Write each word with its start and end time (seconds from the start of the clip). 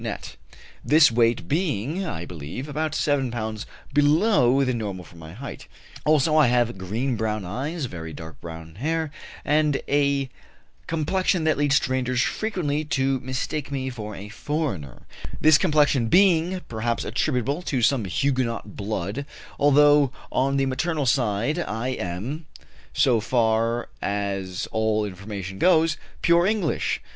net 0.01 0.35
this 0.83 1.11
weight 1.11 1.47
being, 1.47 2.03
I 2.03 2.25
believe, 2.25 2.67
about 2.67 2.95
7 2.95 3.29
lbs. 3.29 3.65
below 3.93 4.63
the 4.65 4.73
normal 4.73 5.05
for 5.05 5.15
my 5.17 5.33
height. 5.33 5.67
Also 6.05 6.35
I 6.35 6.47
have 6.47 6.75
green 6.79 7.15
brown 7.15 7.45
eyes, 7.45 7.85
very 7.85 8.11
dark 8.11 8.41
brown 8.41 8.73
hair, 8.81 9.11
and 9.45 9.79
a 9.87 10.27
complexion 10.87 11.43
that 11.43 11.55
leads 11.59 11.75
strangers 11.75 12.19
frequently 12.23 12.83
to 12.85 13.19
mistake 13.19 13.71
me 13.71 13.91
for 13.91 14.15
a 14.15 14.29
foreigner 14.29 15.03
this 15.39 15.59
complexion 15.59 16.07
being, 16.07 16.61
perhaps, 16.67 17.05
attributable 17.05 17.61
to 17.61 17.83
some 17.83 18.05
Huguenot 18.05 18.75
blood, 18.75 19.27
although 19.59 20.11
on 20.31 20.57
the 20.57 20.65
maternal 20.65 21.05
side 21.05 21.59
I 21.59 21.89
am, 21.89 22.47
so 22.91 23.19
far 23.19 23.87
as 24.01 24.67
all 24.71 25.05
information 25.05 25.59
goes, 25.59 25.97
pure 26.23 26.47
English. 26.47 27.01